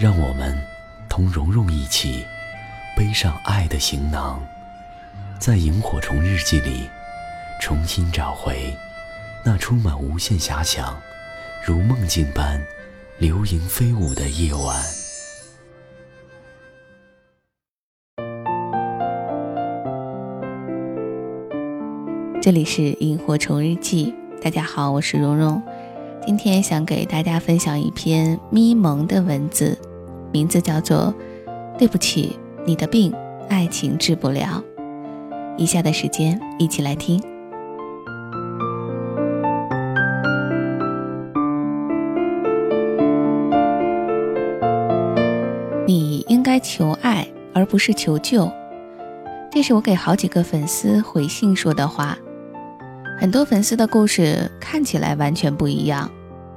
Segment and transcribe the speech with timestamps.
[0.00, 0.56] 让我们
[1.08, 2.24] 同蓉蓉一起
[2.96, 4.40] 背上爱的行囊，
[5.40, 6.88] 在萤火虫日记里
[7.60, 8.72] 重新找回
[9.44, 10.96] 那充满无限遐想、
[11.66, 12.62] 如梦境般
[13.18, 14.80] 流萤飞舞的夜晚。
[22.40, 25.60] 这里是萤火虫日记，大家好，我是蓉蓉。
[26.24, 29.76] 今天想给大家分享一篇咪蒙的文字。
[30.32, 31.14] 名字叫做
[31.78, 33.12] “对不起，你的病，
[33.48, 34.62] 爱情治不了。”
[35.56, 37.20] 以下的时间，一起来听。
[45.86, 48.50] 你应该求爱，而不是求救。
[49.50, 52.16] 这是我给好几个粉丝回信说的话。
[53.18, 56.08] 很多粉丝的故事看起来完全不一样，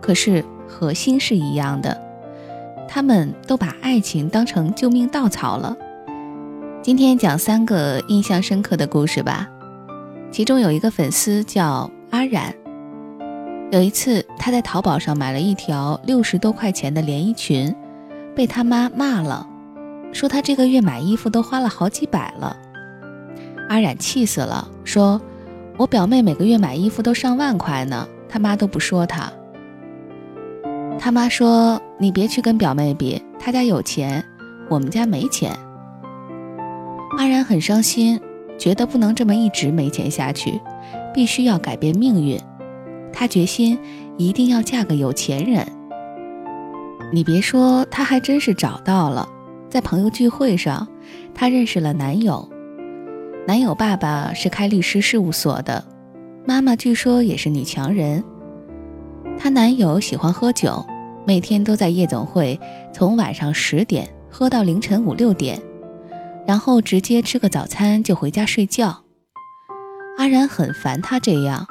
[0.00, 2.09] 可是核心是一样的。
[2.92, 5.76] 他们都把爱情当成救命稻草了。
[6.82, 9.48] 今天讲三个印象深刻的故事吧。
[10.32, 12.52] 其中有一个粉丝叫阿冉，
[13.70, 17.72] 有一次他在淘宝上买了一条六十多块钱的连衣裙，
[18.34, 19.46] 被他妈骂了，
[20.12, 22.56] 说他这个月买衣服都花了好几百了。
[23.68, 25.20] 阿冉气死了，说
[25.78, 29.32] ：“我表妹每个月买衣服都上万块呢，他妈都不说他。”
[30.98, 34.24] 他妈说：“你别去跟表妹比，她家有钱，
[34.70, 35.54] 我们家没钱。”
[37.18, 38.18] 阿然很伤心，
[38.56, 40.58] 觉得不能这么一直没钱下去，
[41.12, 42.40] 必须要改变命运。
[43.12, 43.78] 她决心
[44.16, 45.66] 一定要嫁个有钱人。
[47.12, 49.28] 你别说，他还真是找到了。
[49.68, 50.86] 在朋友聚会上，
[51.34, 52.48] 他认识了男友。
[53.46, 55.84] 男友爸爸是开律师事务所的，
[56.46, 58.22] 妈妈据说也是女强人。
[59.36, 60.84] 她男友喜欢喝酒。
[61.26, 62.58] 每天都在夜总会，
[62.92, 65.60] 从晚上十点喝到凌晨五六点，
[66.46, 69.04] 然后直接吃个早餐就回家睡觉。
[70.18, 71.66] 阿然很烦他这样，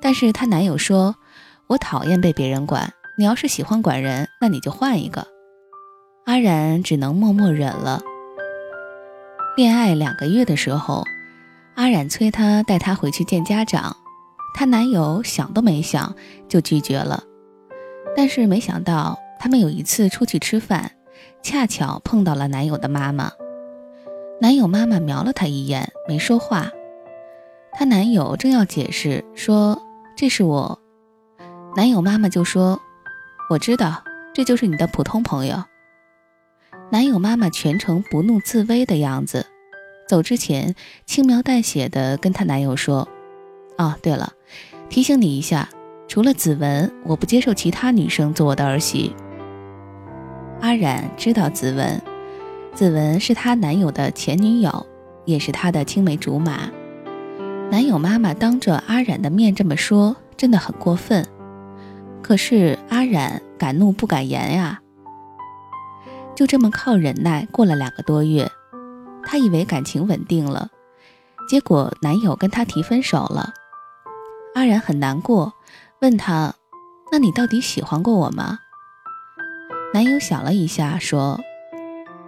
[0.00, 1.16] 但是她男友说
[1.66, 5.26] ：“我讨厌被别人管，你要是喜欢管人，那你就换一个。”
[6.26, 8.00] 阿然只能默默忍了。
[9.56, 11.04] 恋爱两个月的时候，
[11.74, 13.96] 阿冉催她带她回去见家长，
[14.54, 16.14] 她男友想都没想
[16.48, 17.24] 就拒绝了。
[18.20, 20.92] 但是没想到，他们有一次出去吃饭，
[21.42, 23.32] 恰巧碰到了男友的妈妈。
[24.42, 26.70] 男友妈妈瞄了他一眼，没说话。
[27.72, 29.80] 她男友正要解释说
[30.18, 30.78] ：“这是我。”
[31.74, 32.78] 男友妈妈就说
[33.48, 34.04] ：“我知道，
[34.34, 35.64] 这就是你的普通朋友。”
[36.92, 39.46] 男友妈妈全程不怒自威的样子，
[40.06, 40.74] 走之前
[41.06, 43.08] 轻描淡写的跟她男友说
[43.78, 44.34] ：“哦，对了，
[44.90, 45.70] 提醒你一下。”
[46.10, 49.14] 除了子文，我不接受其他女生做我的儿媳。
[50.60, 52.02] 阿冉知道子文，
[52.74, 54.84] 子文是她男友的前女友，
[55.24, 56.68] 也是她的青梅竹马。
[57.70, 61.24] 男友妈妈当着阿冉的面这么说，真的很过分。
[62.20, 64.80] 可是阿冉敢怒不敢言呀，
[66.34, 68.50] 就这么靠忍耐过了两个多月，
[69.22, 70.70] 她以为感情稳定了，
[71.48, 73.54] 结果男友跟她提分手了。
[74.56, 75.52] 阿冉很难过。
[76.00, 76.54] 问他
[77.12, 78.58] ：“那你到底喜欢过我吗？”
[79.92, 81.38] 男友想了一下，说：“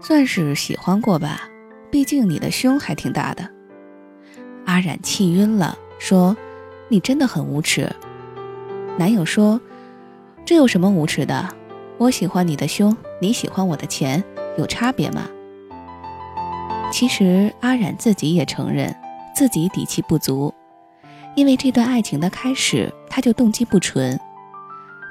[0.00, 1.48] 算是喜欢过吧，
[1.90, 3.48] 毕竟你的胸还挺大的。”
[4.66, 6.36] 阿冉气晕了，说
[6.88, 7.90] ：“你真的很无耻。”
[8.98, 9.58] 男友说
[10.44, 11.48] ：“这有什么无耻的？
[11.96, 14.22] 我喜欢你的胸，你喜欢我的钱，
[14.58, 15.26] 有差别吗？”
[16.92, 18.94] 其实阿冉自己也承认，
[19.34, 20.52] 自己底气不足。
[21.34, 24.18] 因为这段爱情的开始，他就动机不纯。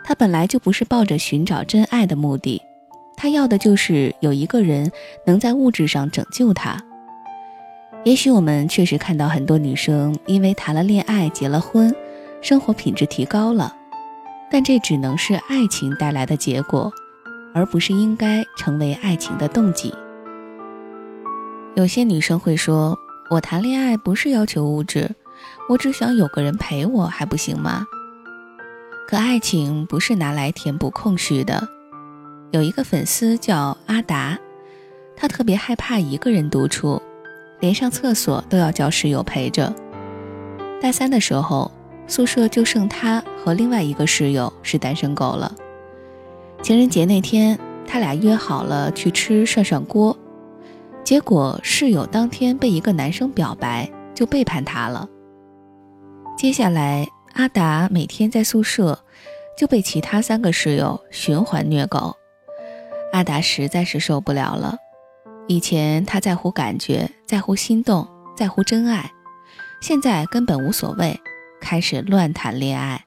[0.06, 2.62] 他本来就不是抱着寻找真爱的目的，
[3.16, 4.92] 他要的就是有一个人
[5.26, 6.78] 能在物质上拯救他。
[8.04, 11.94] 也许我们确实看到很多女生因为谈了恋爱、结了婚，
[12.42, 13.74] 生活品质提高了，
[14.52, 16.92] 但这只能是爱情带来的结果，
[17.54, 19.94] 而不是应该成为爱情的动机。
[21.76, 22.98] 有些女生会说
[23.32, 25.10] ：“我谈恋爱不是要求物质。”
[25.70, 27.86] 我只想有个人陪我，还不行吗？
[29.08, 31.68] 可爱情不是拿来填补空虚的。
[32.52, 34.38] 有一个粉丝叫阿达，
[35.16, 37.02] 他特别害怕一个人独处，
[37.60, 39.74] 连上厕所都要叫室友陪着。
[40.82, 41.72] 大三的时候，
[42.08, 45.54] 宿舍就剩他和另外一个室友是单身狗了。
[46.62, 50.18] 情人节那天，他俩约好了去吃涮涮锅，
[51.04, 55.08] 结果室友当天被一个男生表白，就背叛他了。
[56.36, 59.00] 接下来，阿达每天在宿舍
[59.58, 62.16] 就被其他三个室友循环虐狗。
[63.14, 64.76] 阿达实在是受不了了。
[65.48, 69.12] 以前他在乎感觉，在乎心动，在乎真爱，
[69.80, 71.18] 现在根本无所谓，
[71.62, 73.06] 开始乱谈恋爱。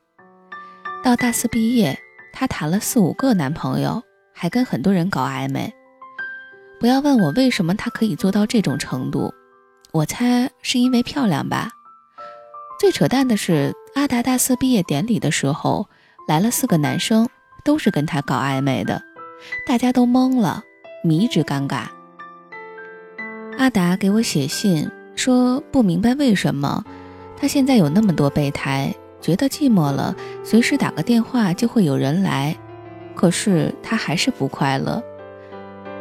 [1.03, 1.99] 到大四毕业，
[2.33, 4.03] 他谈了四五个男朋友，
[4.33, 5.73] 还跟很多人搞暧昧。
[6.81, 9.35] 不要问我为什么他可以做到这种程度，
[9.93, 11.71] 我猜是因为漂亮吧。
[12.79, 15.89] 最扯淡的是，阿达大四毕业典礼的时候
[16.29, 17.27] 来了四个男生，
[17.65, 19.03] 都是跟他搞暧昧的，
[19.67, 20.63] 大家都懵了，
[21.03, 21.87] 迷之尴尬。
[23.57, 26.85] 阿达给我写信说，不明白为什么
[27.41, 30.15] 他现在有那么多备胎，觉得寂寞了，
[30.45, 32.55] 随时打个电话就会有人来，
[33.15, 35.03] 可是他还是不快乐。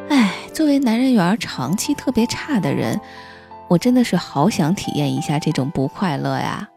[0.09, 2.99] 哎，作为男人缘长期特别差的人。
[3.67, 6.67] 我真的是好想体验一下这种不快乐呀！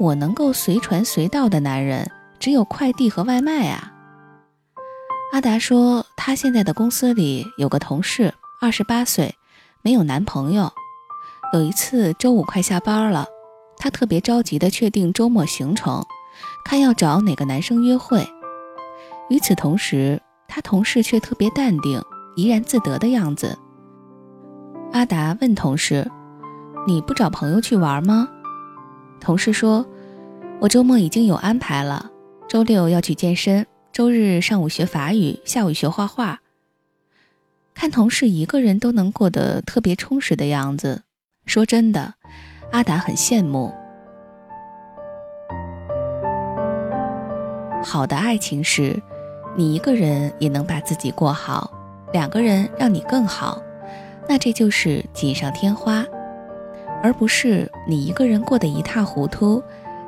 [0.00, 2.10] 我能够随传随到的男人
[2.40, 3.92] 只有快递和外卖啊。
[5.32, 9.34] 阿达说，他现在的公司里有个同事，二十八岁，
[9.82, 10.72] 没有男朋友。
[11.52, 13.26] 有一次周五快下班了，
[13.76, 16.04] 他特别着急的确定周末行程，
[16.64, 18.26] 看要找哪个男生约会。
[19.28, 22.02] 与此同时，他同事却特别淡定、
[22.36, 23.58] 怡然自得的样子。
[24.92, 26.08] 阿达问同事
[26.86, 28.28] ：“你不找朋友去玩吗？”
[29.20, 29.86] 同事说
[30.60, 32.10] ：“我周末已经有安排了，
[32.48, 36.40] 周六要去健身，周日上午学法语，下午学画画。”
[37.74, 41.02] 看同事一个人都能过得特别充实的样子，
[41.46, 42.14] 说真的，
[42.70, 43.72] 阿达很羡慕。
[47.82, 49.02] 好的爱情是，
[49.56, 51.70] 你一个人也能把自己过好，
[52.12, 53.60] 两个人让你更好。
[54.28, 56.04] 那这就是锦上添花，
[57.04, 59.62] 而不是你一个人过得一塌糊涂，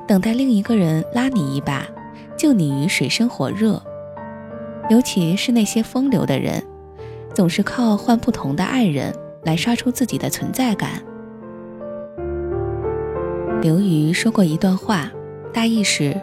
[0.09, 1.87] 等待另一个人拉你一把，
[2.39, 3.83] 救你于水深火热。
[4.89, 6.65] 尤其是那些风流的人，
[7.35, 11.03] 总是靠换不同的爱人来刷出自己的存在感。
[13.61, 15.13] 刘瑜说过一段话，
[15.53, 16.19] 大意是：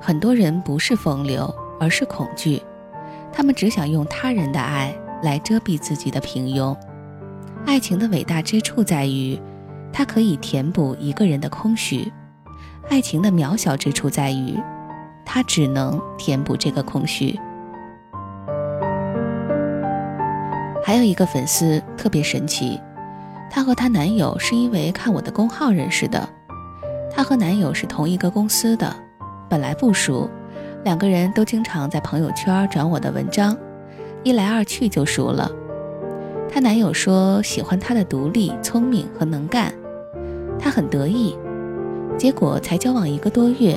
[0.00, 2.60] 很多人不是风流，而是恐惧，
[3.32, 4.92] 他们只想用他人的爱
[5.22, 6.76] 来遮蔽自己的平庸。
[7.64, 9.38] 爱情的伟大之处在于，
[9.92, 12.10] 它可以填补一个人的空虚；
[12.88, 14.58] 爱情的渺小之处在于，
[15.24, 17.38] 它只能填补这个空虚。
[20.84, 22.80] 还有一个粉丝特别神奇，
[23.50, 26.28] 她和她男友是因为看我的公号认识的。
[27.10, 28.94] 她和男友是同一个公司的，
[29.48, 30.30] 本来不熟，
[30.84, 33.56] 两个人都经常在朋友圈转我的文章，
[34.22, 35.50] 一来二去就熟了。
[36.50, 39.70] 她男友说喜欢她的独立、聪明和能干，
[40.58, 41.36] 她很得意。
[42.16, 43.76] 结果才交往一个多月，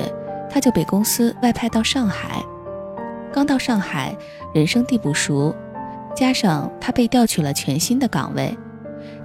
[0.50, 2.42] 她就被公司外派到上海。
[3.32, 4.16] 刚到上海，
[4.52, 5.54] 人生地不熟，
[6.14, 8.56] 加上她被调去了全新的岗位，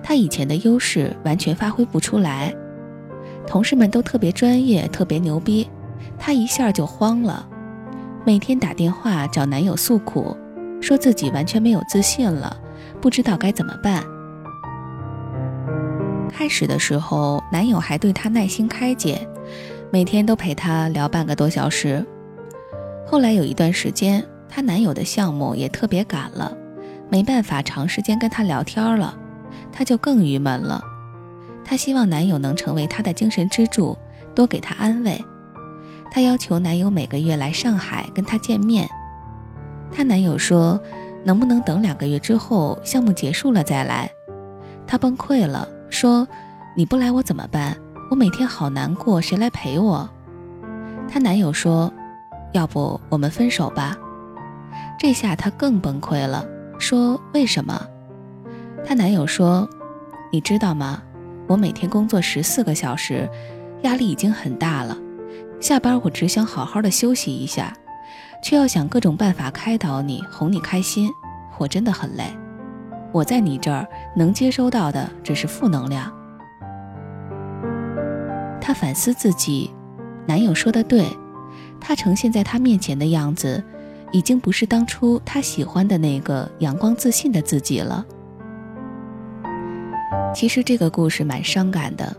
[0.03, 2.53] 她以前的优势完全发挥不出来。
[3.45, 5.67] 同事们都特别专业、特别牛逼，
[6.17, 7.47] 她一下就慌了，
[8.25, 10.35] 每天打电话找男友诉苦，
[10.79, 12.55] 说自己完全没有自信了。
[13.01, 14.03] 不知道该怎么办。
[16.29, 19.27] 开始的时候，男友还对她耐心开解，
[19.91, 22.05] 每天都陪她聊半个多小时。
[23.05, 26.55] 后来有一段时间，她男友的项目也特别赶了，
[27.09, 29.17] 没办法长时间跟她聊天了，
[29.71, 30.81] 她就更郁闷了。
[31.63, 33.97] 她希望男友能成为她的精神支柱，
[34.35, 35.23] 多给她安慰。
[36.11, 38.87] 她要求男友每个月来上海跟她见面。
[39.91, 40.79] 她男友说。
[41.25, 44.09] 能不能等两个月之后项目结束了再来？
[44.85, 46.27] 她崩溃了，说
[46.75, 47.75] ：“你不来我怎么办？
[48.09, 50.09] 我每天好难过，谁来陪我？”
[51.07, 51.91] 她男友说
[52.53, 53.95] ：“要不我们分手吧？”
[54.99, 56.45] 这下她更崩溃了，
[56.79, 57.85] 说：“为什么？”
[58.85, 59.67] 她男友说
[60.31, 61.01] ：“你知道吗？
[61.47, 63.29] 我每天工作十四个小时，
[63.83, 64.97] 压力已经很大了，
[65.59, 67.73] 下班我只想好好的休息一下。”
[68.43, 71.09] 却要想各种办法开导你，哄你开心，
[71.57, 72.23] 我真的很累。
[73.17, 76.13] 我在你这儿能接收到的只是负能量。
[78.61, 79.73] 她反思自己，
[80.27, 81.07] 男友说的对，
[81.79, 83.63] 她呈现在他面前的样子，
[84.11, 88.05] 已经不是当初他喜欢的那个阳光自信的自己了。
[90.35, 92.15] 其实这个故事蛮伤感的，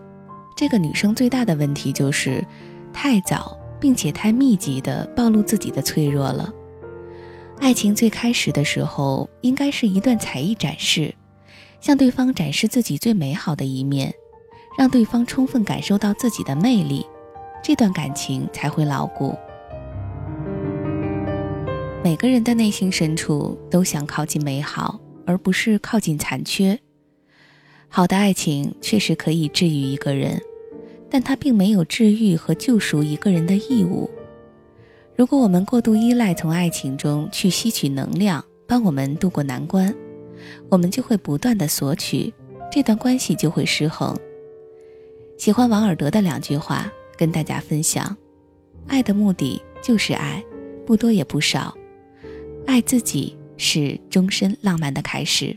[0.56, 2.44] 这个女生最大的问题就是
[2.92, 6.52] 太早并且太密集的暴露自己的脆弱了。
[7.60, 11.14] 爱情最开始的时候应该是一段才艺展示，
[11.80, 14.14] 向对方展示自己最美好的一面，
[14.78, 17.04] 让对方充分感受到自己的魅力，
[17.62, 19.34] 这段感情才会牢固。
[22.02, 26.78] 每个人的内心深处都想靠近美好，而不是靠近残缺。
[27.88, 30.40] 好的爱情确实可以治愈一个人，
[31.10, 34.08] 但它并没有治愈和救赎一个人的义务。
[35.18, 39.92] 如果我们过度依赖从爱情中去吸取能量，帮我们渡过难关，
[40.68, 42.32] 我们就会不断的索取，
[42.70, 44.16] 这段关系就会失衡。
[45.36, 48.16] 喜欢王尔德的两句话，跟大家分享：
[48.86, 50.40] 爱的目的就是爱，
[50.86, 51.76] 不多也不少。
[52.64, 55.56] 爱自己是终身浪漫的开始。